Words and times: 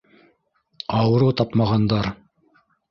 Ауырыу 1.01 1.31
тапмағандар. 1.43 2.13